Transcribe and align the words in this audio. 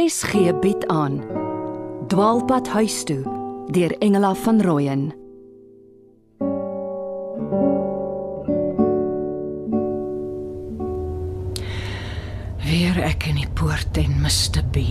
RSG 0.00 0.60
bied 0.60 0.86
aan 0.86 1.20
Dwaalpad 2.08 2.68
huis 2.68 3.02
toe 3.04 3.20
deur 3.74 3.92
Engela 3.98 4.30
van 4.34 4.62
Rooyen 4.62 5.02
Weer 12.64 12.96
ek 13.02 13.28
in 13.28 13.42
die 13.42 13.50
poort 13.52 14.00
en 14.00 14.16
Mr. 14.24 14.64
B. 14.72 14.86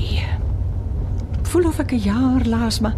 Voel 1.49 1.69
of 1.71 1.81
ek 1.81 1.97
'n 1.97 2.05
jaar 2.05 2.45
laas, 2.45 2.79
maar 2.79 2.97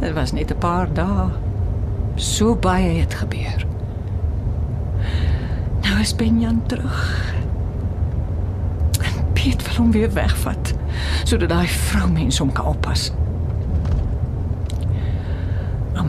dit 0.00 0.12
was 0.14 0.32
net 0.32 0.54
'n 0.54 0.58
paar 0.58 0.86
dae. 0.92 1.30
So 2.14 2.54
baie 2.54 3.00
het 3.00 3.14
gebeur. 3.14 3.66
Nou 5.82 6.00
is 6.00 6.14
Benjan 6.14 6.62
terug. 6.66 7.33
Piet 9.44 9.60
wil 9.66 9.76
hom 9.76 9.92
weer 9.92 10.08
wegvat 10.16 10.72
sodat 11.28 11.52
daai 11.52 11.68
vroumens 11.68 12.40
hom 12.40 12.52
kan 12.52 12.72
oppas. 12.72 13.10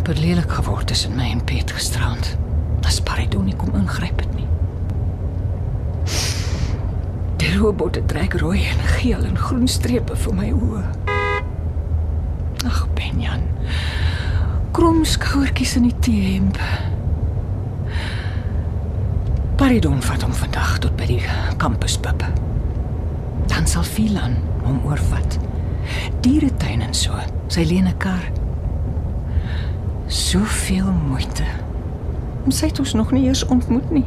amper 0.05 0.19
lelik 0.21 0.51
geword 0.51 0.87
tussen 0.87 1.15
my 1.15 1.31
en 1.31 1.43
Piet 1.43 1.71
gisterand. 1.71 2.37
As 2.85 2.99
Paridon 3.01 3.47
nie 3.49 3.55
kom 3.57 3.73
ingryp 3.73 4.19
het 4.21 4.35
nie. 4.37 4.45
Die 7.41 7.57
robotte 7.57 8.03
trek 8.05 8.37
rooi 8.37 8.59
en 8.69 8.83
geel 8.99 9.23
en 9.25 9.37
groen 9.37 9.67
strepe 9.67 10.13
vir 10.15 10.37
my 10.37 10.51
oë. 10.53 10.83
Ag 12.69 12.83
Benjan. 12.93 13.47
Krom 14.77 15.01
skouertjies 15.09 15.73
in 15.81 15.89
die 15.89 15.97
T-hemp. 16.05 16.61
Paridon 19.57 20.05
vat 20.05 20.21
hom 20.21 20.37
vandag 20.37 20.77
tot 20.85 20.93
by 21.01 21.09
die 21.15 21.23
kampuspub. 21.57 22.29
Dan 23.55 23.67
sal 23.67 23.83
Filan 23.87 24.35
hom 24.65 24.81
oorvat. 24.83 25.37
Dieretuin 26.19 26.81
en 26.83 26.93
so. 26.93 27.15
Sy 27.47 27.63
leen 27.63 27.87
'n 27.87 27.97
kar. 27.97 28.25
Soveel 30.07 30.91
moeite. 30.91 31.45
Sy 32.49 32.65
het 32.65 32.79
ons 32.79 32.93
nog 32.93 33.11
nie 33.11 33.25
eers 33.25 33.45
ontmoet 33.45 33.89
nie. 33.91 34.05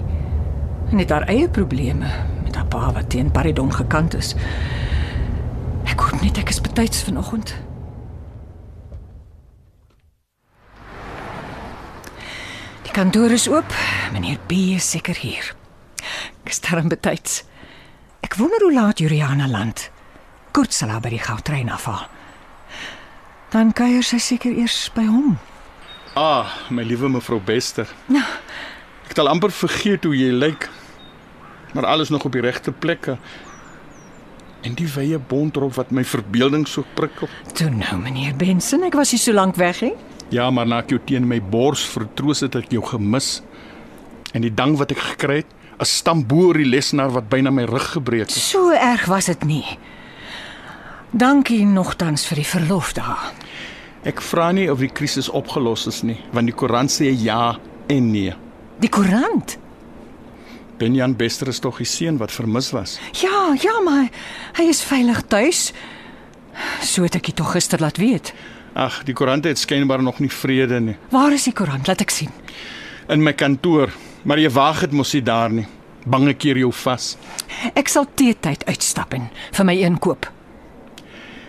En 0.91 0.99
het 0.99 1.11
haar 1.11 1.23
eie 1.23 1.49
probleme 1.49 2.07
met 2.45 2.55
haar 2.55 2.67
pa 2.67 2.93
wat 2.93 3.11
teen 3.11 3.31
Paridon 3.31 3.73
gekant 3.73 4.15
is. 4.15 4.35
Ek 5.85 6.01
hoop 6.01 6.21
net 6.23 6.39
ek 6.39 6.49
is 6.49 6.61
betyds 6.61 7.03
vanoggend. 7.03 7.55
Die 12.83 12.93
kantoor 12.93 13.31
is 13.31 13.49
oop. 13.49 13.75
Meneer 14.13 14.39
B 14.47 14.53
is 14.53 14.91
seker 14.91 15.17
hier. 15.17 15.55
Darm 16.69 16.89
betyds. 16.89 17.48
Ek 18.25 18.35
wonder 18.39 18.63
hoe 18.65 18.73
laat 18.75 18.99
Juliana 19.03 19.47
land. 19.49 19.89
Kort 20.53 20.73
sal 20.75 20.91
haar 20.93 21.03
by 21.05 21.13
die 21.15 21.23
goudtrein 21.23 21.71
afhaal. 21.71 22.07
Dan 23.53 23.73
kuier 23.73 24.05
sy 24.05 24.19
seker 24.21 24.53
eers 24.59 24.89
by 24.95 25.07
hom. 25.09 25.39
Ah, 26.19 26.51
my 26.75 26.83
liewe 26.85 27.09
mevrou 27.13 27.39
Bester. 27.41 27.89
Nou, 28.13 28.25
Ek 29.09 29.15
het 29.15 29.21
al 29.23 29.31
amper 29.33 29.49
vergeet 29.57 30.05
hoe 30.05 30.13
jy 30.13 30.29
lyk. 30.37 30.67
Maar 31.73 31.87
alles 31.89 32.11
nog 32.13 32.27
op 32.29 32.33
die 32.37 32.43
regte 32.45 32.73
plekke. 32.77 33.15
En 34.67 34.75
die 34.77 34.89
wye 34.93 35.17
bontrop 35.31 35.73
wat 35.79 35.95
my 35.97 36.03
verbeelding 36.05 36.67
so 36.69 36.85
prikkel. 36.95 37.29
toe 37.57 37.71
nou 37.73 37.97
meneer 38.03 38.35
Benson, 38.37 38.83
ek 38.85 38.99
was 38.99 39.13
nie 39.15 39.21
so 39.23 39.33
lank 39.33 39.57
weg 39.57 39.81
nie. 39.81 39.95
Ja, 40.29 40.51
maar 40.51 40.67
na 40.69 40.83
ek 40.83 40.91
jou 40.93 40.99
teen 41.09 41.25
my 41.29 41.39
bors 41.41 41.87
vertroos 41.89 42.41
het 42.45 42.59
ek 42.61 42.69
jou 42.75 42.83
gemis. 42.85 43.39
En 44.37 44.45
die 44.45 44.53
dang 44.53 44.77
wat 44.77 44.93
ek 44.93 45.01
gekry 45.15 45.37
het, 45.41 45.55
'n 45.79 45.85
stam 45.87 46.27
bo 46.27 46.49
oor 46.49 46.59
die 46.59 46.67
lesenaar 46.67 47.13
wat 47.15 47.29
byna 47.29 47.51
my 47.51 47.65
rug 47.65 47.93
gebreek 47.93 48.29
het. 48.29 48.31
So 48.33 48.71
erg 48.71 49.07
was 49.07 49.27
dit 49.27 49.45
nie. 49.45 49.79
Dankie 51.11 51.65
nogtans 51.67 52.27
vir 52.27 52.37
die 52.43 52.47
verlof 52.47 52.93
daar. 52.93 53.33
Ek 54.05 54.21
vra 54.21 54.51
nie 54.53 54.69
of 54.71 54.79
die 54.79 54.91
krisis 54.93 55.29
opgelos 55.29 55.87
is 55.87 56.03
nie, 56.03 56.19
want 56.33 56.47
die 56.47 56.55
koerant 56.55 56.91
sê 56.91 57.11
ja 57.11 57.59
en 57.89 58.11
nee. 58.13 58.35
Die 58.81 58.91
koerant. 58.91 59.59
Benjan 60.79 61.17
Bester 61.19 61.49
is 61.49 61.59
tog 61.59 61.81
die 61.83 61.87
seun 61.89 62.19
wat 62.19 62.31
vermis 62.31 62.71
was. 62.73 62.99
Ja, 63.23 63.55
ja, 63.59 63.81
maar 63.83 64.07
hy 64.59 64.69
is 64.71 64.83
veilig 64.87 65.25
tuis. 65.27 65.73
So 66.83 67.03
het 67.07 67.19
ek 67.19 67.31
dit 67.31 67.37
tog 67.39 67.53
gister 67.55 67.83
laat 67.83 67.99
weet. 67.99 68.33
Ag, 68.79 69.03
die 69.07 69.15
koerant 69.15 69.47
het 69.49 69.59
skynbaar 69.59 70.03
nog 70.03 70.21
nie 70.23 70.31
vrede 70.31 70.81
nie. 70.81 70.97
Waar 71.11 71.35
is 71.35 71.49
die 71.49 71.55
koerant? 71.55 71.89
Laat 71.91 72.05
ek 72.05 72.15
sien. 72.15 72.31
In 73.11 73.25
my 73.25 73.33
kantoor, 73.33 73.91
maar 74.29 74.41
jy 74.43 74.51
waag 74.53 74.83
dit 74.85 74.93
mos 74.93 75.15
nie 75.17 75.25
daar 75.25 75.53
nie. 75.53 75.65
Bange 76.09 76.35
keer 76.37 76.61
jou 76.61 76.71
vas. 76.85 77.15
Ek 77.77 77.89
sal 77.89 78.07
teetyd 78.17 78.67
uitstap 78.69 79.15
en 79.17 79.29
vir 79.57 79.67
my 79.67 79.75
inkoop. 79.89 80.29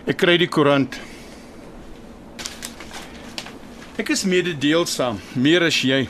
Ek 0.08 0.18
kry 0.20 0.38
die 0.40 0.48
koerant. 0.48 0.96
Ek 4.00 4.10
is 4.16 4.24
mededeelsaam, 4.24 5.20
meer 5.36 5.68
as 5.68 5.82
jy. 5.84 6.06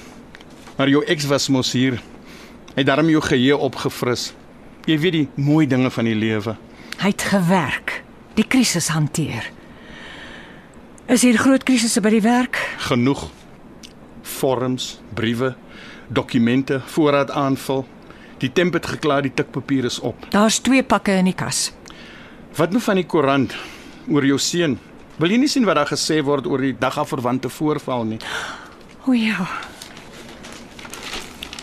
Maar 0.77 0.91
jou 0.93 1.01
ex 1.09 1.25
was 1.27 1.49
mos 1.49 1.73
hier. 1.73 1.97
Hy 2.75 2.83
het 2.83 2.87
daarom 2.87 3.09
jou 3.09 3.21
geheue 3.25 3.57
opgefris. 3.57 4.29
Jy 4.85 4.97
weet 5.01 5.15
die 5.17 5.27
mooi 5.41 5.65
dinge 5.67 5.89
van 5.91 6.05
die 6.05 6.15
lewe. 6.15 6.53
Hy 7.01 7.09
het 7.09 7.25
gewerk, 7.31 7.95
die 8.37 8.45
krisis 8.45 8.91
hanteer. 8.93 9.49
Is 11.09 11.25
hier 11.25 11.41
groot 11.41 11.65
krisisse 11.65 12.01
by 12.05 12.13
die 12.13 12.23
werk? 12.23 12.61
Genoeg. 12.85 13.25
Vorms, 14.37 14.99
briewe, 15.17 15.55
dokumente, 16.07 16.81
voorraad 16.85 17.31
aanvul. 17.31 17.85
Die 18.39 18.51
temp 18.51 18.73
het 18.73 18.85
geklaar, 18.85 19.21
die 19.21 19.33
tikpapier 19.33 19.85
is 19.85 19.99
op. 19.99 20.25
Daar's 20.31 20.59
twee 20.59 20.83
pakke 20.83 21.17
in 21.19 21.27
die 21.27 21.35
kas. 21.35 21.71
Wat 22.55 22.71
nou 22.71 22.81
van 22.81 22.95
die 23.01 23.05
koerant 23.05 23.55
oor 24.09 24.25
jou 24.25 24.39
seun? 24.39 24.77
Wil 25.19 25.35
jy 25.35 25.39
nie 25.41 25.51
sien 25.51 25.67
wat 25.67 25.75
daar 25.75 25.91
gesê 25.91 26.21
word 26.23 26.47
oor 26.47 26.63
die 26.63 26.75
dagafverwante 26.79 27.51
voorval 27.51 28.05
nie? 28.07 28.19
O 29.07 29.13
ja. 29.13 29.43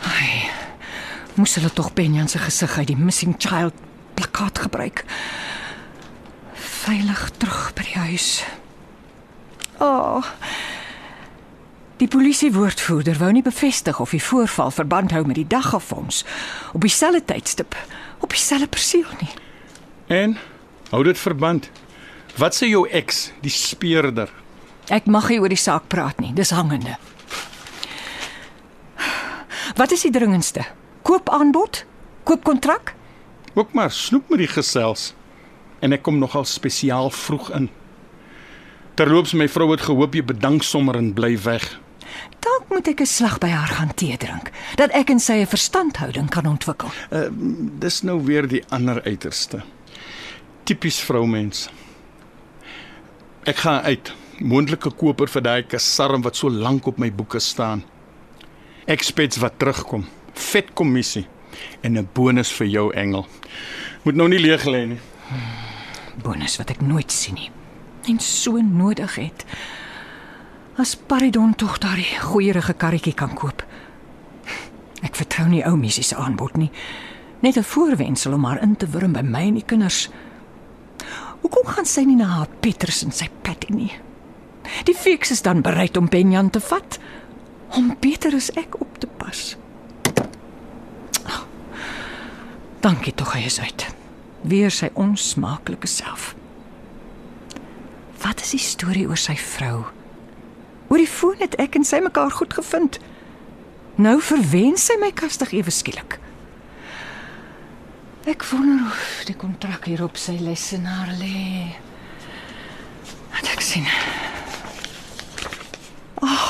Ai. 0.05 0.51
Moes 1.37 1.57
hulle 1.57 1.73
tog 1.73 1.93
Benjan 1.97 2.29
se 2.29 2.39
gesig 2.39 2.77
uit 2.79 2.93
die 2.93 2.99
missing 3.01 3.35
child 3.41 3.75
plakkaat 4.15 4.59
gebruik. 4.67 5.05
Veilig 6.55 7.31
terug 7.41 7.73
by 7.77 7.89
die 7.89 8.01
huis. 8.07 8.31
O. 9.81 9.89
Oh. 9.89 10.25
Die 11.97 12.09
polisiewoordvoerder 12.13 13.17
wou 13.17 13.31
nie 13.33 13.43
bevestig 13.43 14.01
of 14.01 14.11
die 14.13 14.23
voorval 14.23 14.71
verband 14.71 15.15
hou 15.17 15.23
met 15.25 15.39
die 15.39 15.47
dagaffonds 15.49 16.25
op 16.77 16.85
dieselfde 16.85 17.25
tydstip 17.25 17.77
op 18.21 18.31
dieselfde 18.31 18.69
perseel 18.69 19.09
nie. 19.21 19.31
En 20.07 20.37
hou 20.91 21.03
dit 21.05 21.19
verband. 21.19 21.71
Wat 22.37 22.57
sê 22.57 22.69
jou 22.69 22.85
ex, 22.89 23.31
die 23.41 23.53
speurder? 23.53 24.29
Ek 24.93 25.09
mag 25.09 25.31
nie 25.33 25.41
oor 25.41 25.51
die 25.51 25.61
saak 25.61 25.89
praat 25.89 26.21
nie, 26.21 26.35
dis 26.37 26.53
hangende. 26.53 26.99
Wat 29.81 29.93
is 29.93 30.05
die 30.05 30.13
dringendste? 30.13 30.67
Koopaanbod? 31.03 31.85
Koopkontrak? 32.29 32.93
Ook 33.55 33.73
maar 33.73 33.91
snoep 33.91 34.29
met 34.29 34.45
die 34.45 34.53
gesels. 34.53 35.15
En 35.81 35.97
ek 35.97 36.05
kom 36.05 36.21
nogal 36.21 36.45
spesiaal 36.45 37.11
vroeg 37.11 37.51
in. 37.57 37.71
Terloops 38.97 39.33
my 39.37 39.49
vrou 39.49 39.71
het 39.73 39.85
gehoop 39.85 40.15
jy 40.17 40.25
bedank 40.25 40.65
sommer 40.65 40.97
en 40.97 41.13
bly 41.17 41.35
weg. 41.45 41.67
Moet 42.69 42.89
ek 42.89 43.01
'n 43.01 43.07
slag 43.07 43.39
by 43.39 43.49
haar 43.49 43.69
gaan 43.69 43.95
tee 43.95 44.17
drink, 44.17 44.51
dat 44.77 44.91
ek 44.91 45.11
en 45.11 45.21
sy 45.21 45.33
'n 45.33 45.47
verstandhouding 45.47 46.29
kan 46.31 46.47
ontwikkel. 46.47 46.91
Uh, 47.11 47.29
dis 47.79 48.03
nou 48.03 48.25
weer 48.25 48.49
die 48.49 48.65
ander 48.69 49.03
uiterste. 49.03 49.63
Tipies 50.65 51.01
vroumens. 51.01 51.69
Ek 53.45 53.57
gaan 53.57 53.83
uit. 53.83 54.13
Moontlike 54.39 54.91
koper 54.91 55.29
vir 55.29 55.43
daai 55.43 55.63
kasarm 55.63 56.23
wat 56.23 56.37
so 56.37 56.51
lank 56.51 56.87
op 56.87 56.99
my 56.99 57.13
boeke 57.13 57.39
staan. 57.39 57.85
Expats 58.85 59.37
wat 59.37 59.59
terugkom. 59.59 60.05
Vet 60.33 60.75
kommissie 60.75 61.27
en 61.81 61.99
'n 61.99 62.09
bonus 62.13 62.53
vir 62.53 62.67
jou 62.67 62.93
engel. 62.93 63.27
Moet 64.03 64.15
nou 64.15 64.29
nie 64.29 64.39
leeg 64.39 64.65
lê 64.65 64.87
nie. 64.87 65.01
Bonus 66.23 66.57
wat 66.57 66.71
ek 66.71 66.81
nooit 66.81 67.13
sien 67.13 67.35
nie 67.35 67.51
en 68.09 68.21
so 68.21 68.61
nodig 68.61 69.15
het. 69.15 69.45
As 70.77 70.97
Paridon 70.97 71.55
tog 71.55 71.79
daardie 71.81 72.19
goeierige 72.21 72.75
karretjie 72.77 73.15
kan 73.17 73.33
koop. 73.33 73.63
Ek 75.01 75.15
vertrou 75.17 75.47
nie 75.49 75.63
ou 75.65 75.73
Missie 75.81 76.05
se 76.05 76.19
aanbod 76.21 76.59
nie. 76.61 76.69
Net 77.41 77.57
'n 77.57 77.65
voorwendsel 77.65 78.33
om 78.33 78.45
haar 78.45 78.63
in 78.63 78.77
te 78.77 78.87
wurm 78.87 79.13
by 79.13 79.23
my 79.23 79.47
en 79.47 79.55
die 79.55 79.65
kinders. 79.65 80.11
Hoekom 81.41 81.67
gaan 81.67 81.87
sy 81.87 82.03
nie 82.05 82.17
na 82.17 82.25
haar 82.25 82.49
Pieters 82.61 83.03
en 83.05 83.13
sy 83.13 83.29
Patty 83.43 83.73
nie? 83.73 83.93
Die 84.85 84.95
fiks 84.95 85.31
is 85.31 85.43
dan 85.43 85.63
bereid 85.63 85.97
om 85.97 86.09
Benjan 86.09 86.51
te 86.51 86.61
vat. 86.61 86.99
Om 87.71 87.97
beter 88.01 88.35
as 88.35 88.51
ek 88.51 88.81
op 88.81 88.99
te 88.99 89.07
pas. 89.07 89.57
Oh, 91.25 91.45
dankie 92.81 93.15
tog 93.15 93.33
hy 93.33 93.41
is 93.41 93.61
uit. 93.61 93.87
Weer 94.43 94.71
sy 94.71 94.91
onsmaaklike 94.95 95.87
self. 95.87 96.35
Wat 98.23 98.41
is 98.41 98.51
die 98.51 98.59
storie 98.61 99.09
oor 99.09 99.17
sy 99.17 99.37
vrou? 99.37 99.96
Oor 100.89 101.03
die 101.03 101.11
foon 101.11 101.41
het 101.43 101.57
ek 101.63 101.79
en 101.79 101.85
sy 101.85 102.01
mekaar 102.05 102.31
goed 102.31 102.55
gevind. 102.55 103.01
Nou 103.97 104.21
verwen 104.23 104.77
sy 104.79 104.99
my 105.01 105.11
kastig 105.17 105.55
ewe 105.57 105.73
skielik. 105.73 106.19
Ek 108.27 108.43
wonder 108.51 108.87
of 108.91 109.23
die 109.29 109.37
kontrak 109.39 109.87
hier 109.87 110.03
op 110.05 110.19
sy 110.19 110.37
lesenaar 110.43 111.13
lê. 111.19 111.77
Wat 113.33 113.51
ek 113.53 113.63
sien. 113.63 113.87
Ag, 116.23 116.47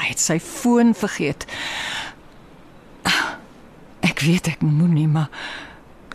hy 0.00 0.08
het 0.10 0.22
sy 0.22 0.40
foon 0.42 0.94
vergeet. 0.98 1.46
Ek 4.20 4.24
weet 4.26 4.50
ek 4.52 4.64
moenie, 4.64 5.06
maar 5.08 5.30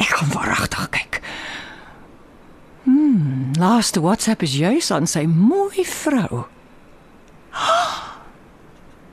ek 0.04 0.12
gaan 0.20 0.34
waaragtig 0.36 0.90
kyk. 0.94 1.22
Hmm, 2.84 3.56
laaste 3.58 4.04
WhatsApp 4.04 4.44
is 4.46 4.60
juis 4.60 4.92
aan 4.94 5.08
sy 5.10 5.24
mooi 5.26 5.86
vrou. 5.90 6.46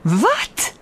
Wat? 0.03 0.73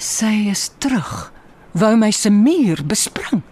Sy 0.00 0.48
is 0.50 0.70
terug. 0.80 1.30
Wou 1.76 1.96
my 2.00 2.10
se 2.10 2.30
muur 2.32 2.80
bespring. 2.88 3.42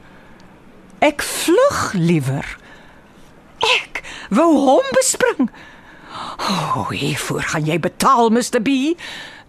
Ek 1.04 1.20
vlug 1.22 1.92
liewer. 2.00 2.48
Ek 3.76 4.00
wou 4.32 4.48
hom 4.56 4.88
bespring. 4.96 5.50
O, 6.36 6.48
oh, 6.48 6.88
hiervoor 6.96 7.44
gaan 7.52 7.68
jy 7.68 7.76
betaal, 7.80 8.32
Mr. 8.32 8.62
B. 8.64 8.96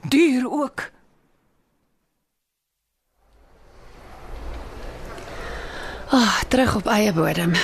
Duur 0.03 0.49
ook. 0.51 0.89
Ag, 6.07 6.19
oh, 6.19 6.35
terug 6.47 6.75
op 6.75 6.87
eie 6.91 7.13
bodem. 7.13 7.55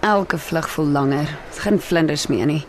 Elke 0.00 0.38
vlug 0.38 0.68
voel 0.70 0.92
langer. 0.92 1.32
Geen 1.60 1.80
vlinders 1.80 2.26
meer 2.26 2.46
nie. 2.46 2.62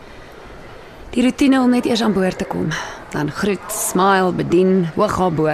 Die 1.09 1.23
rotine 1.25 1.57
om 1.61 1.71
net 1.73 1.87
eers 1.89 2.03
aan 2.05 2.13
boord 2.13 2.37
te 2.37 2.45
kom, 2.45 2.67
dan 3.09 3.31
groet, 3.33 3.71
smile, 3.73 4.29
bedien, 4.37 4.91
hoog 4.93 5.15
haar 5.17 5.31
bo. 5.33 5.53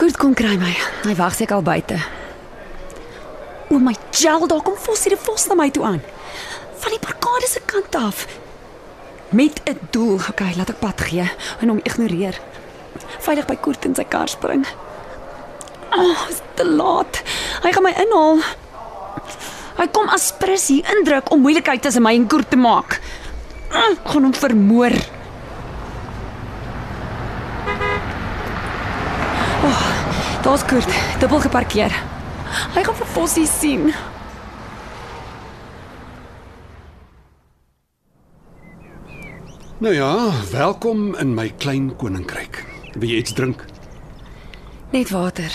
Kurt 0.00 0.16
kom 0.18 0.32
kry 0.34 0.56
my. 0.58 0.72
Hy 1.04 1.14
wag 1.14 1.36
seker 1.38 1.60
al 1.60 1.62
buite. 1.62 2.00
O 3.70 3.78
my 3.78 3.94
gel, 4.10 4.48
daar 4.50 4.64
kom 4.66 4.74
Fossie 4.74 5.12
die 5.14 5.20
Vos 5.20 5.46
na 5.46 5.54
my 5.54 5.68
toe 5.70 5.84
aan. 5.86 6.00
Van 6.82 6.90
die 6.90 6.98
parkade 6.98 7.46
se 7.46 7.62
kant 7.70 7.94
af. 7.94 8.26
Met 9.30 9.60
'n 9.64 9.78
doel. 9.90 10.18
Okay, 10.30 10.54
laat 10.56 10.70
ek 10.70 10.80
pad 10.80 11.00
gee 11.00 11.30
en 11.60 11.68
hom 11.68 11.80
ignoreer. 11.82 12.40
Veilig 13.20 13.46
by 13.46 13.56
Kurt 13.56 13.84
in 13.84 13.94
sy 13.94 14.04
kar 14.04 14.28
spring. 14.28 14.66
Ag, 15.90 16.00
oh, 16.00 16.28
is 16.30 16.40
te 16.54 16.66
laat. 16.66 17.22
Hy 17.62 17.72
gaan 17.72 17.82
my 17.82 17.94
inhaal. 17.94 18.42
Hy 19.76 19.86
kom 19.86 20.08
as 20.08 20.32
prins 20.36 20.66
hier 20.68 20.96
indruk 20.96 21.30
om 21.30 21.40
moeilikheid 21.40 21.82
tussen 21.82 22.02
my 22.02 22.14
en 22.14 22.26
Kurt 22.26 22.50
te 22.50 22.56
maak. 22.56 23.00
Ek 23.70 24.02
gaan 24.04 24.26
hom 24.26 24.34
vermoor. 24.34 24.94
Oh, 29.62 29.82
daar's 30.42 30.64
Kurt, 30.66 30.94
dubbel 31.22 31.40
geparkeer. 31.46 31.94
Hy 32.74 32.82
gaan 32.82 32.96
vir 32.98 33.10
Fossie 33.14 33.46
sien. 33.46 33.92
Nou 39.80 39.94
ja, 39.94 40.12
welkom 40.50 41.14
in 41.16 41.34
my 41.34 41.48
klein 41.58 41.92
koninkryk. 41.96 42.64
Wil 42.98 43.08
jy 43.14 43.22
iets 43.22 43.32
drink? 43.32 43.62
Net 44.90 45.12
water. 45.14 45.54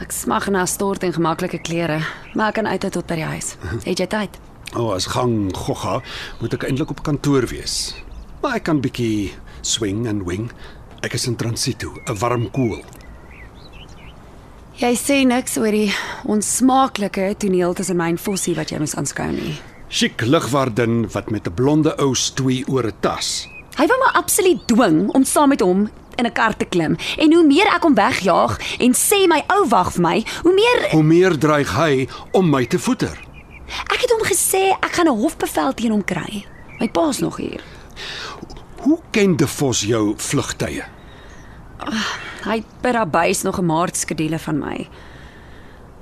Ek 0.00 0.14
smag 0.16 0.46
na 0.48 0.62
stort 0.70 1.02
en 1.04 1.12
gemaklike 1.12 1.58
klere, 1.60 1.98
maar 2.32 2.54
ek 2.54 2.60
kan 2.62 2.70
uit 2.70 2.86
tot 2.88 3.04
by 3.10 3.18
die 3.20 3.28
huis. 3.34 3.56
Het 3.84 4.00
jy 4.00 4.06
tyd? 4.14 4.40
O, 4.74 4.82
oh, 4.82 4.94
as 4.94 5.06
gang 5.10 5.50
gogga, 5.56 5.98
moet 6.38 6.54
ek 6.54 6.68
eintlik 6.68 6.90
op 6.90 7.02
kantoor 7.02 7.48
wees. 7.50 7.94
Maar 8.40 8.60
ek 8.60 8.68
kan 8.68 8.80
bietjie 8.80 9.32
swing 9.66 10.06
en 10.06 10.22
wing. 10.24 10.46
Ek 11.02 11.16
is 11.18 11.26
in 11.26 11.36
transito, 11.36 11.90
'n 12.06 12.18
warm 12.20 12.50
koel. 12.50 12.84
Jy 14.80 14.94
sê 14.96 15.26
niks 15.26 15.58
oor 15.58 15.74
die 15.74 15.92
onsmaaklike 16.24 17.34
toneel 17.36 17.74
tussen 17.74 17.96
my 17.96 18.08
en 18.08 18.18
Fossie 18.18 18.54
wat 18.54 18.70
jy 18.70 18.78
moes 18.78 18.94
aanskou 18.94 19.30
nie. 19.32 19.58
Chic 19.88 20.22
ligwaardin 20.22 21.10
wat 21.12 21.30
met 21.30 21.46
'n 21.46 21.54
blonde 21.54 21.92
ou 21.98 22.14
stoei 22.14 22.64
oor 22.68 22.86
'n 22.86 22.94
tas. 23.00 23.48
Hy 23.76 23.86
wou 23.86 23.98
my 23.98 24.10
absoluut 24.14 24.66
dwing 24.66 25.10
om 25.10 25.24
saam 25.24 25.48
met 25.48 25.60
hom 25.60 25.90
in 26.16 26.26
'n 26.26 26.32
kar 26.32 26.56
te 26.56 26.64
klim. 26.64 26.96
En 27.18 27.32
hoe 27.32 27.44
meer 27.44 27.66
ek 27.66 27.82
hom 27.82 27.94
wegjaag 27.94 28.58
en 28.78 28.94
sê 28.94 29.26
my 29.26 29.42
ou 29.48 29.68
wag 29.68 29.92
vir 29.92 30.02
my, 30.02 30.24
hoe 30.42 30.54
meer 30.54 30.90
Hoe 30.90 31.02
meer 31.02 31.38
dreig 31.38 31.76
hy 31.76 32.08
om 32.32 32.50
my 32.50 32.64
te 32.66 32.78
voeter. 32.78 33.29
Ek 33.92 34.00
het 34.00 34.10
hom 34.10 34.24
gesê 34.26 34.70
ek 34.80 34.92
gaan 34.92 35.08
'n 35.08 35.20
hofbevel 35.20 35.74
teen 35.74 35.90
hom 35.90 36.04
kry. 36.04 36.44
My 36.80 36.88
pa's 36.88 37.18
nog 37.18 37.36
hier. 37.36 37.60
Hoe 38.80 38.98
ken 39.10 39.36
De 39.36 39.46
Vos 39.46 39.80
jou 39.80 40.14
vlugtye? 40.16 40.84
Hy 42.44 42.56
het 42.56 42.66
by 42.82 42.88
Rabuis 42.96 43.42
nog 43.42 43.58
'n 43.58 43.66
maart 43.66 43.96
skedule 43.96 44.38
van 44.38 44.58
my. 44.58 44.88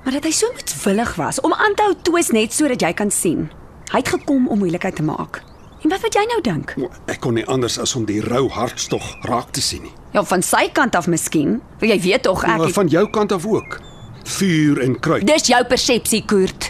Maar 0.03 0.13
dat 0.13 0.23
hy 0.23 0.31
so 0.31 0.47
moedwillig 0.53 1.15
was 1.15 1.41
om 1.41 1.53
aan 1.53 1.75
te 1.75 1.83
hou 1.83 1.93
twis 2.01 2.29
net 2.29 2.53
sodat 2.53 2.81
jy 2.81 2.93
kan 2.93 3.11
sien. 3.11 3.51
Hy 3.91 3.97
het 3.97 4.07
gekom 4.07 4.47
om 4.47 4.57
moeilikheid 4.57 4.95
te 4.95 5.03
maak. 5.03 5.41
En 5.83 5.89
wat 5.89 6.01
wat 6.01 6.13
jy 6.13 6.25
nou 6.27 6.41
dink? 6.41 6.75
Ek 7.05 7.19
kon 7.19 7.33
nie 7.33 7.45
anders 7.45 7.79
as 7.79 7.95
om 7.95 8.05
die 8.05 8.21
rou 8.21 8.49
hartstog 8.49 9.15
raak 9.21 9.51
te 9.51 9.61
sien 9.61 9.81
nie. 9.81 9.91
Ja, 10.13 10.23
van 10.23 10.41
sy 10.41 10.69
kant 10.73 10.95
af 10.95 11.07
miskien. 11.07 11.61
Want 11.79 11.91
jy 11.91 11.99
weet 12.01 12.23
tog 12.23 12.43
ek 12.43 12.47
Maar 12.49 12.65
het... 12.65 12.73
van 12.73 12.87
jou 12.87 13.09
kant 13.09 13.31
af 13.31 13.45
ook. 13.45 13.79
Vuur 14.23 14.81
en 14.81 14.99
kruit. 14.99 15.27
Dis 15.27 15.47
jou 15.47 15.65
persepsie, 15.65 16.25
Koert. 16.25 16.68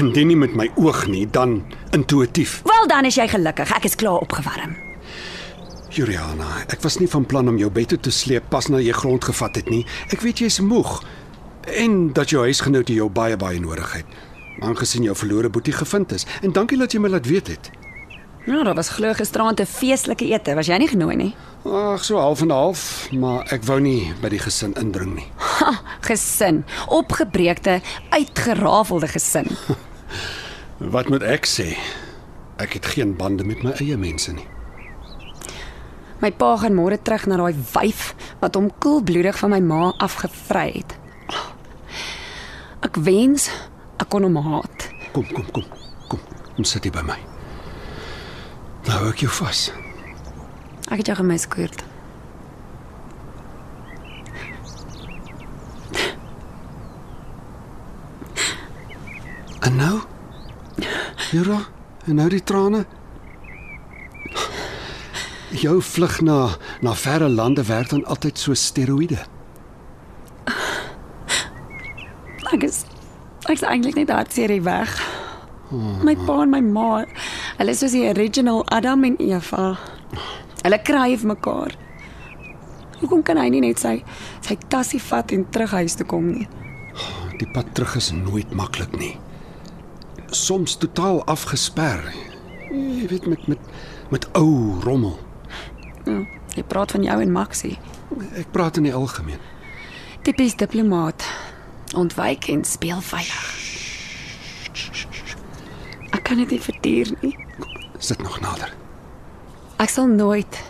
Indien 0.00 0.30
nie 0.30 0.36
met 0.38 0.54
my 0.56 0.64
oog 0.80 1.02
nie, 1.12 1.26
dan 1.28 1.58
intuïtief. 1.92 2.62
Wel 2.64 2.86
dan 2.88 3.04
is 3.04 3.18
jy 3.20 3.26
gelukkig. 3.28 3.68
Ek 3.76 3.84
is 3.84 3.98
klaar 4.00 4.22
opgewarm. 4.24 4.72
Juliana, 5.92 6.46
ek 6.72 6.80
was 6.80 6.96
nie 7.02 7.08
van 7.10 7.26
plan 7.28 7.50
om 7.50 7.58
jou 7.60 7.68
bed 7.74 7.90
toe 7.92 7.98
te 8.06 8.12
sleep 8.14 8.46
pas 8.48 8.70
na 8.72 8.80
jy 8.80 8.94
grond 8.96 9.24
gevat 9.28 9.58
het 9.60 9.68
nie. 9.68 9.82
Ek 10.14 10.22
weet 10.24 10.40
jy's 10.40 10.60
moeg 10.64 11.02
en 11.76 12.12
dat 12.16 12.32
jou 12.32 12.46
huisgenoot 12.46 12.88
jou 12.88 13.10
baie 13.12 13.36
baie 13.36 13.60
nodig 13.60 13.92
het. 13.98 14.16
Aangesien 14.64 15.04
jou 15.04 15.16
verlore 15.16 15.50
boetie 15.52 15.74
gevind 15.76 16.14
is. 16.16 16.24
En 16.40 16.56
dankie 16.56 16.78
dat 16.80 16.96
jy 16.96 17.02
my 17.02 17.10
laat 17.12 17.28
weet 17.28 17.52
het. 17.52 17.70
Nou, 18.46 18.64
daar 18.64 18.78
was 18.78 18.94
glo 18.96 19.12
gisteraand 19.12 19.60
'n 19.60 19.66
feestelike 19.66 20.24
ete. 20.24 20.54
Was 20.54 20.66
jy 20.66 20.78
nie 20.78 20.88
genooi 20.88 21.16
nie? 21.16 21.34
Ag, 21.64 22.04
so 22.04 22.16
half 22.16 22.40
en 22.40 22.50
half, 22.50 23.10
maar 23.12 23.44
ek 23.52 23.64
wou 23.64 23.80
nie 23.80 24.12
by 24.22 24.28
die 24.28 24.38
gesin 24.38 24.72
indring 24.80 25.14
nie. 25.14 25.28
Ha, 25.36 25.80
gesin. 26.00 26.64
Opgebreekte, 26.88 27.80
uitgerafelde 28.10 29.08
gesin. 29.08 29.46
Wat 30.78 31.08
moet 31.08 31.22
ek 31.22 31.48
sê? 31.48 31.74
Ek 32.60 32.76
het 32.76 32.86
geen 32.94 33.16
bande 33.16 33.44
met 33.44 33.62
my 33.64 33.74
eie 33.80 33.96
mense 34.00 34.32
nie. 34.32 34.46
My 36.20 36.28
pa 36.36 36.52
gaan 36.60 36.76
môre 36.76 36.98
terug 37.00 37.26
na 37.28 37.38
daai 37.40 37.56
wyf 37.72 38.10
wat 38.42 38.56
hom 38.58 38.68
koelbloedig 38.78 39.38
van 39.40 39.54
my 39.54 39.60
ma 39.64 39.82
afgevry 40.04 40.68
het. 40.74 40.96
Ek 42.84 42.96
wens 43.00 43.48
ek 44.00 44.08
kon 44.12 44.24
hom 44.28 44.36
haat. 44.40 44.88
Kom, 45.12 45.24
kom, 45.32 45.46
kom. 45.52 45.64
Kom, 46.08 46.20
kom 46.56 46.64
sit 46.64 46.84
hier 46.84 46.92
by 46.92 47.04
my. 47.06 47.18
Nou 48.88 48.98
hou 48.98 49.12
ek 49.12 49.24
jou 49.24 49.32
vas. 49.40 49.68
Ek 50.90 51.00
het 51.00 51.12
jou 51.12 51.16
gemis, 51.20 51.46
Koert. 51.48 51.84
En 59.60 59.76
nou? 59.76 60.00
Jura, 61.30 61.60
en 62.10 62.16
nou 62.18 62.26
die 62.26 62.40
trane? 62.42 62.80
Jou 65.54 65.76
vlug 65.82 66.16
na 66.26 66.56
na 66.82 66.94
verre 66.98 67.28
lande 67.30 67.62
werk 67.68 67.92
dan 67.92 68.02
altyd 68.10 68.38
so 68.38 68.54
steroïde. 68.58 69.20
Ek 72.50 72.66
is 72.66 72.82
ek 73.46 73.60
is 73.60 73.62
eintlik 73.62 74.00
net 74.00 74.10
hartseer 74.10 74.50
hier 74.50 74.66
weg. 74.66 74.96
My 76.02 76.16
pa 76.26 76.40
en 76.42 76.50
my 76.50 76.64
ma, 76.66 77.04
hulle 77.60 77.78
is 77.78 77.84
soos 77.84 77.94
die 77.94 78.08
original 78.10 78.64
Adam 78.74 79.06
en 79.06 79.20
Eva. 79.22 79.70
Hulle 80.64 80.82
kryf 80.82 81.22
mekaar. 81.22 81.78
Hoekom 82.98 83.22
kan 83.22 83.38
hy 83.38 83.46
nie 83.54 83.62
net 83.68 83.78
sy 83.78 84.00
sy 84.42 84.58
tassie 84.66 85.02
vat 85.06 85.30
en 85.30 85.46
terug 85.54 85.78
huis 85.78 85.94
toe 85.94 86.10
kom 86.10 86.32
nie? 86.34 86.50
Die 87.38 87.52
pad 87.54 87.70
terug 87.78 88.00
is 88.02 88.10
nooit 88.18 88.50
maklik 88.50 88.98
nie. 88.98 89.14
Soms 90.30 90.76
totaal 90.76 91.24
afgesper. 91.24 92.04
Jy 92.70 93.06
weet 93.10 93.26
met 93.26 93.46
met 93.46 93.58
met 94.10 94.26
ou 94.38 94.80
rommel. 94.82 95.18
Ja, 96.04 96.20
jy 96.54 96.62
praat 96.66 96.90
van 96.90 97.02
jou 97.02 97.20
en 97.22 97.32
Maxie. 97.32 97.78
Ek 98.38 98.50
praat 98.50 98.76
in 98.76 98.86
die 98.86 98.94
algemeen. 98.94 99.38
Tipies 100.22 100.56
diplomaat. 100.56 101.26
Ontwyk 101.94 102.46
en 102.48 102.64
speel 102.64 103.00
veilig. 103.02 103.46
Ek 106.10 106.22
kan 106.26 106.38
dit 106.42 106.50
nie 106.50 106.60
verduur 106.62 107.14
nie. 107.20 107.34
Sit 107.98 108.22
nog 108.22 108.40
nader. 108.40 108.70
Ek 109.82 109.90
sal 109.90 110.06
nooit 110.06 110.62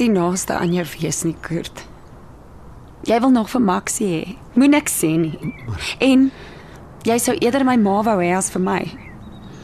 die 0.00 0.08
naaste 0.08 0.56
aan 0.56 0.72
jou 0.72 0.84
wees 0.98 1.22
nie, 1.24 1.36
Kurt. 1.40 1.84
Jy 3.04 3.20
wil 3.20 3.32
nog 3.34 3.50
vir 3.52 3.60
Maxie 3.60 4.08
hê. 4.08 4.36
Moenie 4.54 4.78
niks 4.78 4.96
sê 4.96 5.12
nie. 5.20 5.54
En 6.00 6.30
jy 7.04 7.18
sou 7.20 7.34
eerder 7.36 7.64
my 7.68 7.76
ma 7.80 8.00
wou 8.06 8.16
hê 8.22 8.32
as 8.36 8.50
vir 8.54 8.62
my. 8.64 8.80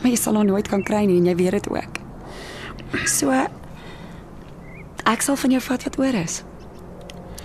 Maar 0.00 0.12
jy 0.12 0.18
sal 0.20 0.36
haar 0.36 0.48
nooit 0.48 0.68
kan 0.68 0.84
kry 0.84 1.04
nie 1.08 1.18
en 1.20 1.28
jy 1.30 1.36
weet 1.38 1.58
dit 1.58 1.68
ook. 1.72 2.00
So 3.08 3.32
ek 5.10 5.24
sal 5.24 5.38
van 5.40 5.56
jou 5.56 5.62
vat 5.64 5.86
wat 5.88 5.98
oor 6.00 6.20
is. 6.20 6.42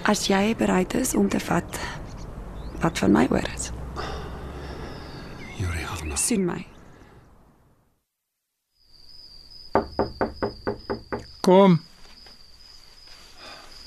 As 0.05 0.27
jy 0.29 0.53
bereid 0.57 0.93
is 0.99 1.15
om 1.15 1.29
te 1.29 1.39
vat 1.39 1.79
wat 2.83 2.99
van 3.01 3.15
my 3.15 3.25
oor 3.31 3.47
is. 3.55 3.71
Juliana. 5.57 6.15
Sien 6.19 6.45
my. 6.45 6.61
Kom. 11.45 11.79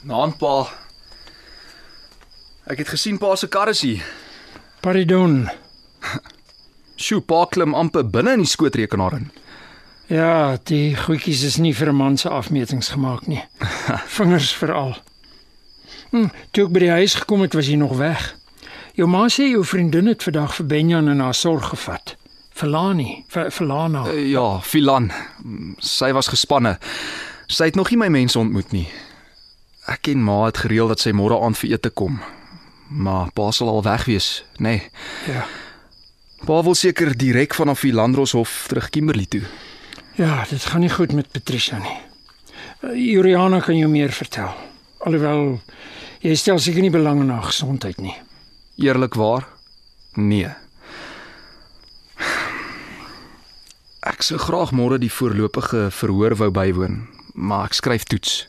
Naam 0.08 0.34
pa. 0.38 0.56
Ek 2.68 2.84
het 2.84 2.92
gesien 2.92 3.18
pa 3.18 3.34
se 3.36 3.48
kar 3.48 3.72
is 3.72 3.82
hier. 3.82 4.04
Paridon. 4.80 5.48
Sjoe, 6.98 7.22
pa 7.22 7.44
klim 7.46 7.76
amper 7.78 8.02
binne 8.10 8.34
in 8.34 8.42
die 8.42 8.50
skootrekenaar 8.50 9.14
in. 9.20 9.28
Ja, 10.10 10.56
die 10.66 10.96
goedjies 10.96 11.44
is 11.46 11.58
nie 11.62 11.74
vir 11.76 11.92
'n 11.92 11.96
man 11.96 12.16
se 12.16 12.28
afmetings 12.28 12.88
gemaak 12.88 13.26
nie. 13.26 13.44
Vingers 14.16 14.52
veral. 14.52 14.96
Hm, 16.10 16.30
toe 16.50 16.64
ek 16.64 16.72
by 16.72 16.80
die 16.80 16.90
huis 16.90 17.14
gekom 17.14 17.44
het, 17.44 17.54
was 17.54 17.68
hy 17.68 17.76
nog 17.76 17.96
weg. 17.96 18.34
Jou 18.94 19.06
ma 19.06 19.28
sê 19.28 19.50
jou 19.52 19.64
vriendin 19.64 20.06
het 20.06 20.22
vandag 20.22 20.54
vir 20.56 20.66
Benjan 20.66 21.08
in 21.08 21.20
haar 21.20 21.34
sorg 21.34 21.68
gevat. 21.70 22.16
Verlani, 22.50 23.24
vir 23.28 23.50
Verlana. 23.50 24.06
Uh, 24.08 24.30
ja, 24.30 24.60
Filan. 24.60 25.12
Sy 25.78 26.10
was 26.12 26.28
gespanne. 26.28 26.78
Sy 27.46 27.70
het 27.70 27.76
nog 27.76 27.90
nie 27.90 27.98
my 27.98 28.08
mense 28.08 28.38
ontmoet 28.38 28.72
nie. 28.72 28.88
Ek 29.86 30.08
en 30.08 30.24
ma 30.24 30.46
het 30.46 30.64
gereël 30.64 30.88
dat 30.88 31.00
sy 31.00 31.12
môre 31.12 31.38
aand 31.38 31.58
vir 31.60 31.76
ete 31.76 31.90
kom. 31.90 32.18
Maar 32.88 33.30
pa 33.36 33.52
sal 33.52 33.68
al 33.68 33.84
weg 33.86 34.08
wees, 34.08 34.42
nê. 34.58 34.80
Nee. 34.80 34.90
Ja. 35.28 35.46
Pa 36.46 36.62
wil 36.62 36.74
seker 36.74 37.16
direk 37.18 37.54
vanaf 37.54 37.82
Filandroshof 37.82 38.66
terug 38.70 38.90
Kimberley 38.94 39.26
toe. 39.26 39.42
Ja, 40.18 40.44
dit 40.50 40.64
gaan 40.64 40.80
nie 40.80 40.90
goed 40.90 41.12
met 41.12 41.30
Patricia 41.32 41.78
nie. 41.78 41.98
Uh, 42.82 42.94
Juliana 42.94 43.60
kan 43.60 43.76
jou 43.78 43.90
meer 43.90 44.10
vertel. 44.14 44.50
Alhoewel 45.06 45.60
jy 46.22 46.34
stel 46.38 46.58
seker 46.62 46.82
nie 46.82 46.94
belang 46.94 47.22
in 47.22 47.30
haar 47.34 47.50
gesondheid 47.50 48.00
nie. 48.02 48.14
Eerlikwaar? 48.78 49.46
Nee. 50.14 50.50
Ek 54.06 54.22
sou 54.26 54.38
graag 54.40 54.70
môre 54.74 54.98
die 54.98 55.10
voorlopige 55.12 55.88
verhoor 55.94 56.34
wou 56.38 56.50
bywoon, 56.54 57.02
maar 57.34 57.68
ek 57.68 57.78
skryf 57.78 58.06
toets. 58.10 58.46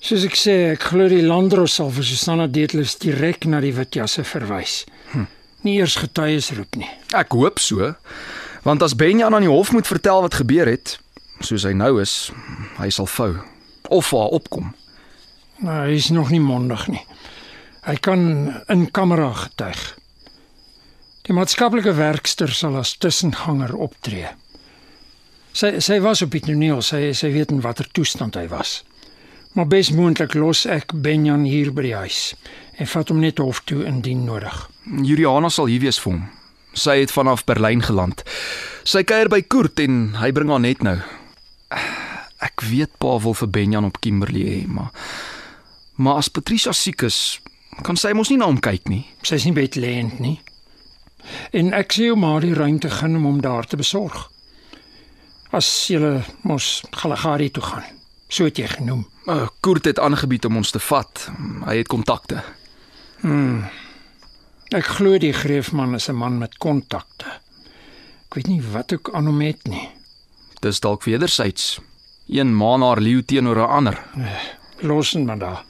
Soos 0.00 0.24
ek 0.24 0.36
sê, 0.40 0.54
ek 0.72 0.86
glo 0.92 1.08
die 1.12 1.24
Landros 1.24 1.74
sal 1.76 1.90
vir 1.92 2.06
Susanna 2.08 2.46
Deetlis 2.48 2.94
direk 3.02 3.44
na 3.44 3.60
die 3.60 3.74
Witjasse 3.76 4.24
verwys. 4.24 4.86
Hm. 5.12 5.26
Nie 5.66 5.76
eers 5.78 5.98
getuies 6.00 6.50
roep 6.56 6.78
nie. 6.80 6.88
Ek 7.16 7.32
hoop 7.36 7.60
so, 7.60 7.92
want 8.64 8.82
as 8.82 8.96
Benjan 8.96 9.34
aan 9.34 9.44
die 9.44 9.52
hof 9.52 9.72
moet 9.72 9.88
vertel 9.88 10.24
wat 10.24 10.38
gebeur 10.40 10.68
het, 10.70 10.98
soos 11.44 11.64
hy 11.68 11.72
nou 11.76 11.98
is, 12.00 12.30
hy 12.80 12.90
sal 12.92 13.08
vou 13.10 13.34
of 13.90 14.10
haar 14.14 14.34
opkom. 14.36 14.70
Nou, 15.60 15.76
hy 15.88 15.96
is 15.98 16.10
nog 16.14 16.30
nie 16.30 16.40
mondig 16.40 16.86
nie. 16.88 17.02
Hy 17.84 17.96
kan 18.04 18.20
in 18.70 18.86
kamera 18.94 19.32
getuig. 19.34 19.80
Die 21.26 21.34
maatskaplike 21.36 21.92
werkster 21.98 22.52
sal 22.54 22.78
as 22.80 22.94
tussenganger 23.00 23.74
optree. 23.76 24.30
Sy 25.52 25.80
sy 25.82 25.98
was 26.04 26.22
op 26.22 26.32
die 26.32 26.42
toneel, 26.44 26.80
sy 26.86 27.10
sy 27.16 27.32
weet 27.34 27.52
in 27.52 27.64
watter 27.64 27.88
toestand 27.92 28.38
hy 28.38 28.46
was. 28.52 28.80
Maar 29.52 29.66
besmoontlik 29.66 30.34
los 30.38 30.62
ek 30.70 30.92
Benjan 30.94 31.42
hier 31.44 31.72
by 31.74 31.82
die 31.88 31.96
huis 31.98 32.20
en 32.80 32.88
vat 32.88 33.10
hom 33.10 33.18
net 33.20 33.40
hof 33.42 33.64
toe 33.66 33.82
indien 33.84 34.22
nodig. 34.24 34.54
Juliana 34.86 35.50
sal 35.50 35.68
hier 35.68 35.82
wees 35.82 35.98
vir 36.00 36.14
hom. 36.14 36.20
Sy 36.72 37.00
het 37.02 37.10
vanaf 37.10 37.42
Berlyn 37.48 37.82
geland. 37.82 38.22
Sy 38.86 39.02
kuier 39.02 39.28
by 39.28 39.42
Koert 39.42 39.82
en 39.82 40.14
hy 40.20 40.30
bring 40.32 40.52
haar 40.54 40.62
net 40.62 40.84
nou. 40.86 40.96
Ek 42.40 42.62
weet 42.70 42.94
pa 43.02 43.18
wil 43.20 43.34
vir 43.36 43.50
Benjan 43.52 43.90
op 43.90 44.00
Kimberley 44.00 44.46
hê, 44.46 44.60
maar 44.70 44.94
maar 46.00 46.22
as 46.22 46.30
Patricia 46.32 46.72
siek 46.72 47.02
is, 47.04 47.40
kan 47.84 47.98
sy 48.00 48.14
mos 48.16 48.30
nie 48.30 48.38
na 48.40 48.46
hom 48.48 48.62
kyk 48.64 48.88
nie. 48.88 49.02
Sy's 49.26 49.44
nie 49.44 49.52
bedlend 49.52 50.16
nie. 50.22 50.38
En 51.52 51.74
ek 51.76 51.92
sê 51.92 52.06
jou 52.08 52.16
maar 52.16 52.40
die 52.40 52.54
ruimte 52.56 52.88
gaan 52.88 53.18
om 53.18 53.26
hom 53.28 53.42
daar 53.44 53.68
te 53.68 53.76
besorg. 53.76 54.30
As 55.52 55.68
jy 55.90 56.22
mos 56.48 56.78
Galagari 56.96 57.50
toe 57.52 57.66
gaan. 57.66 57.99
So 58.30 58.46
het 58.46 58.60
jy 58.60 58.68
genoem. 58.70 59.04
Uh, 59.26 59.48
Koert 59.60 59.84
het 59.84 59.98
aangebied 59.98 60.44
om 60.46 60.60
ons 60.60 60.70
te 60.70 60.78
vat. 60.78 61.30
Hy 61.66 61.76
het 61.80 61.90
kontakte. 61.90 62.44
Hmm. 63.20 63.64
Ek 64.70 64.86
glo 64.86 65.18
die 65.18 65.32
greefman 65.34 65.94
is 65.98 66.08
'n 66.08 66.14
man 66.14 66.38
met 66.38 66.58
kontakte. 66.58 67.26
Ek 68.30 68.34
weet 68.34 68.46
nie 68.46 68.62
wat 68.62 68.92
ook 68.92 69.10
aan 69.12 69.26
hom 69.26 69.40
het 69.40 69.66
nie. 69.66 69.88
Dis 70.60 70.80
dalk 70.80 71.04
wedersyds. 71.04 71.80
Een 72.28 72.54
man 72.54 72.82
haar 72.82 73.00
leeu 73.00 73.22
teenoor 73.22 73.56
'n 73.56 73.70
ander. 73.70 73.98
Losen 74.80 75.24
maar 75.24 75.38
daar. 75.38 75.64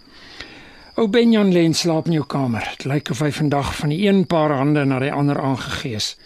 Ou 0.94 1.08
Benjan 1.08 1.52
lê 1.52 1.62
in 1.64 1.74
slaap 1.74 2.06
in 2.06 2.12
jou 2.12 2.26
kamer. 2.26 2.74
Dit 2.76 2.84
lyk 2.84 3.10
of 3.10 3.18
hy 3.18 3.32
vandag 3.32 3.76
van 3.76 3.88
die 3.88 4.08
een 4.08 4.26
paar 4.26 4.52
hande 4.52 4.84
na 4.84 4.98
die 4.98 5.12
ander 5.12 5.40
aangegees. 5.40 6.16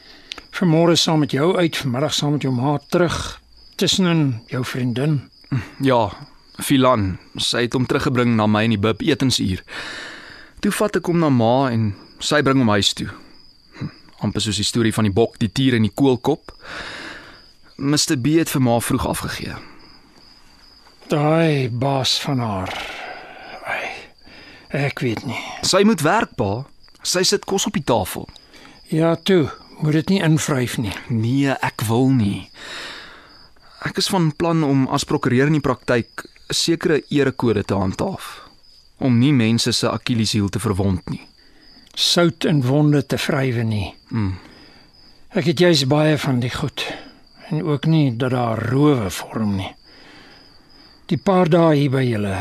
Vanmôre 0.51 0.97
saam 0.97 1.19
met 1.19 1.31
jou 1.31 1.57
uit, 1.57 1.77
vanmiddag 1.77 2.15
saam 2.15 2.33
met 2.33 2.43
jou 2.43 2.55
ma 2.55 2.79
terug. 2.89 3.41
Tussenin 3.77 4.43
jou 4.47 4.65
vriendin. 4.65 5.31
Ja, 5.85 6.09
Filan, 6.63 7.19
sy 7.37 7.67
het 7.67 7.75
hom 7.75 7.87
teruggebring 7.87 8.37
na 8.39 8.47
my 8.47 8.65
in 8.69 8.77
die 8.77 8.81
bib 8.81 9.03
etensuur. 9.03 9.63
Toe 10.63 10.73
vat 10.73 10.97
ek 11.01 11.11
hom 11.11 11.21
na 11.21 11.31
ma 11.35 11.69
en 11.73 11.93
sy 12.23 12.41
bring 12.47 12.63
hom 12.63 12.71
huis 12.73 12.93
toe. 12.97 13.11
Hm, 13.79 13.91
amper 14.27 14.45
soos 14.45 14.61
die 14.61 14.67
storie 14.67 14.95
van 14.95 15.09
die 15.09 15.15
bok, 15.15 15.39
die 15.43 15.51
tier 15.53 15.77
en 15.79 15.87
die 15.87 15.93
koolkop. 15.95 16.55
Mr 17.77 18.17
B 18.23 18.39
het 18.39 18.53
vir 18.55 18.63
ma 18.63 18.79
vroeg 18.81 19.07
afgegee. 19.11 19.57
Daai 21.11 21.69
baas 21.69 22.15
van 22.23 22.39
haar. 22.39 22.71
Ai, 23.67 23.91
ek 24.87 25.03
weet 25.05 25.27
nie. 25.27 25.41
Sy 25.67 25.83
moet 25.85 26.05
werk, 26.07 26.33
pa. 26.39 26.65
Sy 27.05 27.27
sit 27.29 27.45
kos 27.45 27.67
op 27.69 27.77
die 27.77 27.85
tafel. 27.85 28.29
Ja, 28.89 29.15
toe, 29.17 29.51
moet 29.83 29.99
dit 29.99 30.15
nie 30.15 30.23
invryf 30.23 30.79
nie. 30.79 30.95
Nee, 31.11 31.53
ek 31.61 31.85
wil 31.91 32.09
nie. 32.15 32.49
Ek 33.85 34.01
is 34.01 34.09
van 34.09 34.31
plan 34.37 34.65
om 34.65 34.87
as 34.89 35.05
prokureur 35.05 35.51
in 35.51 35.59
die 35.59 35.65
praktyk 35.65 36.25
'n 36.25 36.55
sekere 36.55 37.03
erekode 37.09 37.65
te 37.65 37.75
handhaaf 37.75 38.49
om 38.99 39.19
nie 39.19 39.33
mense 39.33 39.73
se 39.73 39.91
Achilleshiel 39.91 40.49
te 40.49 40.61
verwond 40.61 41.11
nie. 41.11 41.21
Sout 41.95 42.45
in 42.45 42.63
wonde 42.63 43.07
te 43.07 43.19
vrywe 43.19 43.63
nie. 43.63 43.95
Mm. 44.09 44.39
Ek 45.35 45.45
het 45.45 45.59
juis 45.59 45.87
baie 45.87 46.19
van 46.19 46.41
die 46.41 46.51
goed 46.51 46.85
en 47.51 47.63
ook 47.63 47.87
nie 47.87 48.17
dat 48.17 48.31
daar 48.31 48.71
rowe 48.71 49.11
vorm 49.11 49.57
nie. 49.57 49.75
Die 51.07 51.19
paar 51.19 51.49
dae 51.49 51.75
hier 51.77 51.91
by 51.91 52.03
julle, 52.07 52.39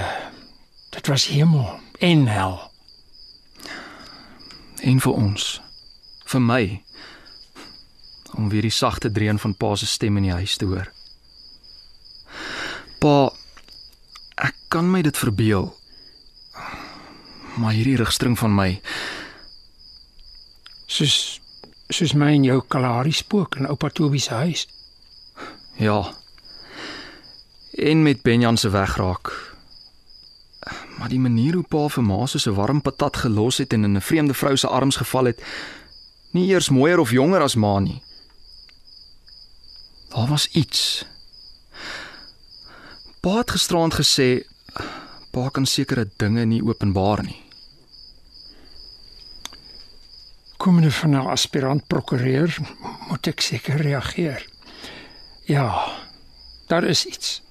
dit 0.96 1.08
was 1.08 1.28
hemel 1.28 1.80
en 2.00 2.28
hel. 2.28 2.60
En 4.84 5.00
vir 5.00 5.14
ons, 5.14 5.62
vir 6.26 6.42
my 6.42 6.64
om 8.34 8.50
weer 8.50 8.62
die 8.62 8.74
sagte 8.74 9.12
dreun 9.12 9.40
van 9.40 9.56
pa 9.56 9.76
se 9.76 9.86
stem 9.86 10.18
in 10.18 10.30
die 10.30 10.38
huis 10.40 10.58
te 10.58 10.66
hoor. 10.66 10.88
Pa, 13.04 13.34
ek 14.40 14.56
kan 14.72 14.88
my 14.88 15.02
dit 15.04 15.18
verbeel. 15.20 15.74
Maar 17.60 17.76
hierdie 17.76 17.98
rigstring 18.00 18.38
van 18.40 18.56
my, 18.56 18.70
Soos 20.94 21.42
soos 21.90 22.14
my 22.14 22.30
en 22.36 22.44
jou 22.46 22.60
Kalahari 22.70 23.12
spook 23.12 23.58
in 23.58 23.68
oupa 23.68 23.90
Toby 23.90 24.20
se 24.22 24.34
huis. 24.34 24.68
ja. 25.78 26.14
En 27.74 28.04
met 28.04 28.22
Benjan 28.22 28.58
se 28.58 28.70
wegraak. 28.70 29.56
Maar 30.98 31.10
die 31.10 31.20
manier 31.20 31.54
hoe 31.54 31.68
pa 31.68 31.88
vir 31.90 32.04
ma 32.04 32.26
so 32.26 32.52
'n 32.52 32.56
warm 32.56 32.82
patat 32.82 33.18
gelos 33.18 33.58
het 33.58 33.74
en 33.74 33.84
in 33.84 33.98
'n 33.98 34.02
vreemde 34.02 34.34
vrou 34.34 34.58
se 34.58 34.68
arms 34.68 34.96
geval 34.96 35.26
het, 35.26 35.42
nie 36.32 36.48
eers 36.48 36.70
mooier 36.70 37.00
of 37.00 37.12
jonger 37.12 37.42
as 37.42 37.56
ma 37.56 37.80
nie. 37.80 38.02
Daar 40.10 40.28
was 40.28 40.48
iets. 40.48 41.06
Pa 43.24 43.38
het 43.40 43.54
gisterand 43.56 43.96
gesê 43.96 44.44
pa 45.32 45.48
kan 45.56 45.64
sekere 45.66 46.04
dinge 46.20 46.44
nie 46.46 46.60
openbaar 46.60 47.22
nie. 47.24 47.40
Komende 50.60 50.92
van 50.92 51.16
'n 51.16 51.32
aspirant 51.36 51.88
prokureur 51.88 52.52
moet 53.08 53.28
ek 53.28 53.42
seker 53.42 53.80
reageer. 53.80 54.44
Ja, 55.48 55.88
daar 56.68 56.84
is 56.84 57.06
iets. 57.06 57.42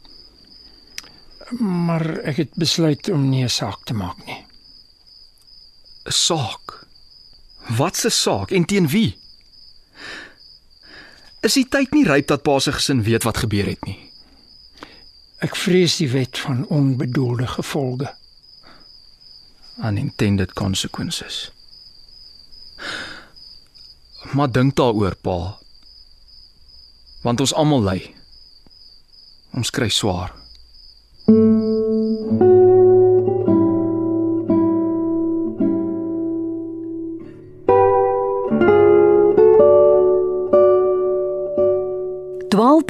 Maar 1.59 2.19
ek 2.19 2.37
het 2.37 2.55
besluit 2.55 3.09
om 3.09 3.29
nie 3.29 3.45
'n 3.45 3.49
saak 3.49 3.85
te 3.85 3.95
maak 3.95 4.27
nie. 4.27 4.45
'n 6.05 6.13
Saak. 6.13 6.87
Wat 7.69 8.05
'n 8.05 8.11
saak 8.11 8.51
en 8.51 8.65
teen 8.65 8.89
wie? 8.89 9.17
Is 11.41 11.55
die 11.55 11.69
tyd 11.69 11.91
nie 11.93 12.05
ryp 12.05 12.27
dat 12.27 12.43
pa 12.43 12.59
se 12.59 12.73
gesin 12.73 13.03
weet 13.03 13.23
wat 13.23 13.37
gebeur 13.37 13.67
het 13.67 13.85
nie? 13.85 14.12
Ek 15.43 15.57
vrees 15.59 15.97
die 15.99 16.11
wet 16.13 16.39
van 16.39 16.67
onbedoelde 16.71 17.47
gevolge. 17.47 18.13
Unintended 19.83 20.53
consequences. 20.53 21.51
Maar 24.33 24.53
dink 24.53 24.77
daaroor, 24.79 25.17
pa. 25.19 25.59
Want 27.23 27.43
ons 27.43 27.55
almal 27.55 27.83
ly. 27.83 27.99
Ons 29.59 29.75
kry 29.75 29.91
swaar. 29.91 30.42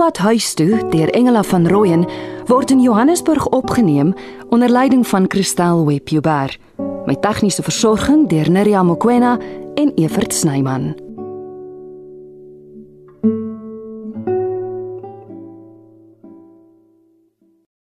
Dwaalpad 0.02 0.26
huis 0.26 0.54
toe 0.54 0.88
deur 0.90 1.10
Engela 1.14 1.42
van 1.46 1.68
Rooyen 1.68 2.02
word 2.50 2.70
in 2.70 2.80
Johannesburg 2.80 3.46
opgeneem 3.46 4.14
onder 4.48 4.68
leiding 4.68 5.06
van 5.06 5.24
Christel 5.28 5.86
Webjuber 5.86 6.56
met 7.06 7.22
tegniese 7.22 7.62
versorging 7.62 8.28
deur 8.28 8.50
Neriya 8.50 8.82
Mkwena 8.82 9.38
en 9.74 9.92
Evert 9.94 10.34
Snyman. 10.34 11.01